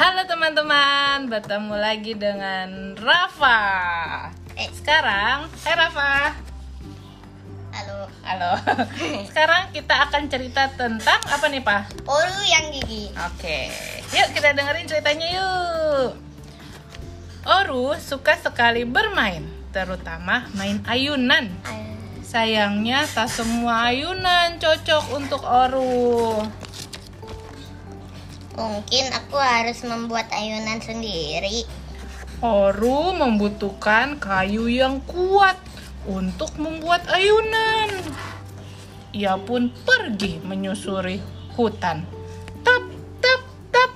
Halo 0.00 0.24
teman-teman, 0.24 1.28
bertemu 1.28 1.76
lagi 1.76 2.16
dengan 2.16 2.96
Rafa. 2.96 3.60
Eh. 4.56 4.72
Sekarang, 4.72 5.44
hai 5.60 5.74
Rafa. 5.76 6.40
Halo. 7.68 8.08
Halo. 8.24 8.52
Sekarang 9.28 9.68
kita 9.76 10.08
akan 10.08 10.32
cerita 10.32 10.72
tentang 10.72 11.20
apa 11.28 11.44
nih, 11.52 11.60
Pak? 11.60 12.08
Oru 12.08 12.40
yang 12.48 12.72
gigi. 12.72 13.12
Oke. 13.12 13.68
Yuk 14.16 14.32
kita 14.32 14.56
dengerin 14.56 14.88
ceritanya 14.88 15.28
yuk. 15.36 16.16
Oru 17.44 17.92
suka 18.00 18.40
sekali 18.40 18.88
bermain, 18.88 19.44
terutama 19.68 20.48
main 20.56 20.80
ayunan. 20.88 21.52
Sayangnya 22.24 23.04
tak 23.04 23.28
semua 23.28 23.92
ayunan 23.92 24.56
cocok 24.56 25.04
untuk 25.12 25.44
Oru. 25.44 26.40
Mungkin 28.60 29.08
aku 29.16 29.40
harus 29.40 29.80
membuat 29.88 30.28
ayunan 30.36 30.84
sendiri. 30.84 31.64
Oru 32.44 33.16
membutuhkan 33.16 34.20
kayu 34.20 34.68
yang 34.68 35.00
kuat 35.08 35.56
untuk 36.04 36.52
membuat 36.60 37.08
ayunan. 37.08 37.88
Ia 39.16 39.40
pun 39.40 39.72
pergi 39.72 40.44
menyusuri 40.44 41.24
hutan. 41.56 42.04
Tap, 42.60 42.84
tap, 43.24 43.42
tap. 43.72 43.92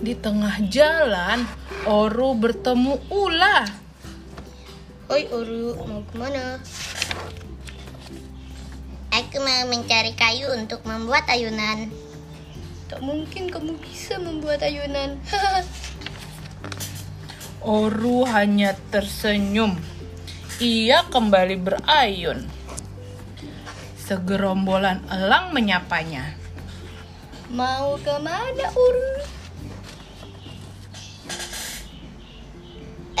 Di 0.00 0.16
tengah 0.16 0.64
jalan, 0.72 1.44
Oru 1.84 2.32
bertemu 2.32 2.96
ular. 3.12 3.68
Oi 5.12 5.28
Oru, 5.28 5.76
mau 5.84 6.00
ke 6.00 6.14
mana? 6.16 6.56
Aku 9.12 9.36
mau 9.44 9.62
mencari 9.68 10.16
kayu 10.16 10.48
untuk 10.56 10.80
membuat 10.88 11.28
ayunan. 11.28 12.07
Tak 12.88 13.04
mungkin 13.04 13.52
kamu 13.52 13.76
bisa 13.84 14.16
membuat 14.16 14.64
ayunan. 14.64 15.20
Oru 17.60 18.24
hanya 18.24 18.72
tersenyum. 18.88 19.76
Ia 20.56 21.04
kembali 21.12 21.60
berayun. 21.60 22.48
Segerombolan 24.00 25.04
elang 25.12 25.52
menyapanya. 25.52 26.32
mau 27.52 28.00
ke 28.00 28.14
mana 28.24 28.72
Oru? 28.72 29.12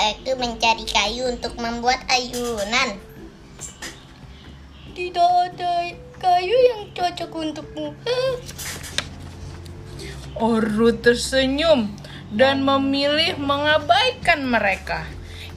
Aku 0.00 0.32
mencari 0.40 0.88
kayu 0.88 1.28
untuk 1.28 1.60
membuat 1.60 2.00
ayunan. 2.08 2.96
Tidak 4.96 5.32
ada 5.52 5.92
kayu 6.16 6.56
yang 6.56 6.88
cocok 6.96 7.30
untukmu. 7.36 7.92
Oru 10.38 10.94
tersenyum 10.94 11.90
dan 12.30 12.62
memilih 12.62 13.34
mengabaikan 13.42 14.46
mereka. 14.46 15.02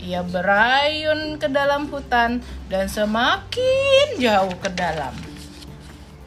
Ia 0.02 0.26
berayun 0.26 1.38
ke 1.38 1.46
dalam 1.46 1.86
hutan 1.94 2.42
dan 2.66 2.90
semakin 2.90 4.18
jauh 4.18 4.58
ke 4.58 4.74
dalam. 4.74 5.14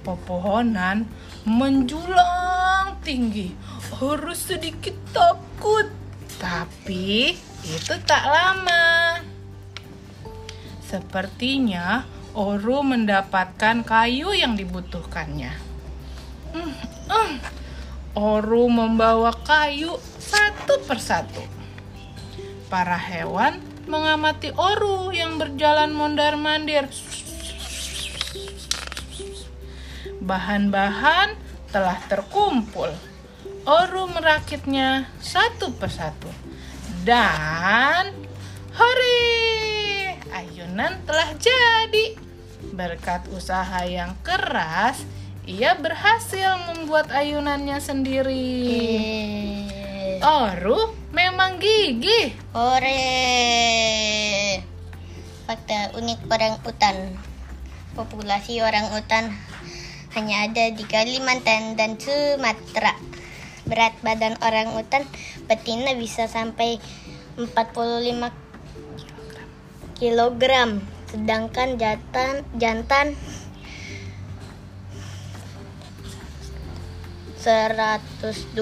Pepohonan 0.07 1.11
menjulang 1.43 3.03
tinggi. 3.03 3.51
Oru 3.99 4.31
sedikit 4.35 4.95
takut, 5.11 5.91
tapi 6.39 7.35
itu 7.67 7.95
tak 8.07 8.23
lama. 8.23 9.19
Sepertinya 10.85 12.07
Oru 12.35 12.83
mendapatkan 12.83 13.87
kayu 13.87 14.35
yang 14.35 14.59
dibutuhkannya. 14.59 15.55
Hmm, 16.51 16.75
hmm. 17.11 17.64
Oru 18.15 18.71
membawa 18.71 19.35
kayu 19.43 19.99
satu 20.23 20.79
persatu. 20.87 21.43
Para 22.71 22.95
hewan 22.95 23.59
mengamati 23.91 24.55
Oru 24.55 25.11
yang 25.11 25.35
berjalan 25.35 25.91
mondar-mandir. 25.91 26.87
Bahan-bahan 30.23 31.35
telah 31.75 31.99
terkumpul. 32.07 32.95
Oru 33.67 34.07
merakitnya 34.15 35.11
satu 35.19 35.75
persatu. 35.75 36.31
Dan 37.03 38.15
hore! 38.79 40.23
Ayunan 40.31 41.03
telah 41.03 41.35
jadi. 41.35 42.15
Berkat 42.71 43.27
usaha 43.35 43.83
yang 43.83 44.15
keras, 44.23 45.03
ia 45.45 45.77
berhasil 45.77 46.57
membuat 46.73 47.13
ayunannya 47.13 47.77
sendiri. 47.77 48.65
Oru 50.25 50.97
memang 51.13 51.61
gigih. 51.61 52.33
Hore. 52.57 53.05
Fakta 55.45 55.93
unik 56.01 56.21
orang 56.33 56.57
utan. 56.65 56.97
Populasi 57.93 58.65
orang 58.65 58.97
utan 58.97 59.37
hanya 60.17 60.49
ada 60.49 60.73
di 60.73 60.85
Kalimantan 60.89 61.77
dan 61.77 62.01
Sumatera. 62.01 62.97
Berat 63.69 63.93
badan 64.01 64.41
orang 64.41 64.73
utan 64.81 65.05
betina 65.45 65.93
bisa 65.93 66.25
sampai 66.25 66.81
45 67.37 68.33
kilogram, 70.01 70.83
sedangkan 71.11 71.79
jantan 71.79 72.45
jantan 72.59 73.07
120 77.45 78.57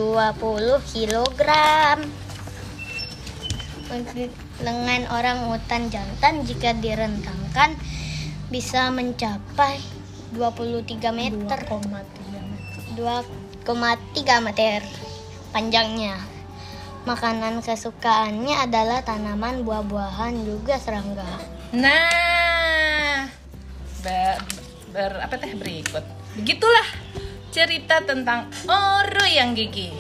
kilogram. 0.91 2.03
Untuk 3.87 4.35
lengan 4.59 5.07
orang 5.15 5.55
utan 5.55 5.87
jantan 5.87 6.43
jika 6.43 6.75
direntangkan 6.75 7.79
bisa 8.51 8.91
mencapai 8.91 9.79
23 10.35 11.15
meter. 11.15 11.59
2,3 11.63 12.43
meter. 12.43 12.83
2,3 13.63 14.43
meter 14.43 14.83
panjangnya. 15.55 16.19
Makanan 17.07 17.63
kesukaannya 17.63 18.67
adalah 18.67 19.07
tanaman, 19.07 19.63
buah-buahan, 19.63 20.43
juga 20.43 20.79
serangga. 20.83 21.27
Nah, 21.71 23.31
ber, 24.03 24.43
ber- 24.91 25.23
apa 25.23 25.35
teh 25.39 25.55
berikut. 25.55 26.03
Begitulah 26.39 26.87
cerita 27.53 28.01
tentang 28.01 28.49
Oru 28.65 29.29
yang 29.29 29.53
gigih. 29.53 29.93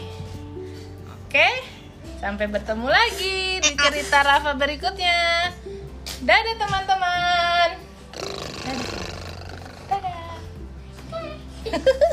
Oke, 1.28 1.48
sampai 2.16 2.48
bertemu 2.48 2.88
lagi 2.88 3.60
di 3.60 3.72
cerita 3.76 4.24
Rafa 4.24 4.56
berikutnya. 4.56 5.52
Dadah 6.24 6.56
teman-teman. 6.56 7.68
Dadah. 8.64 8.88
Dadah. 9.92 10.32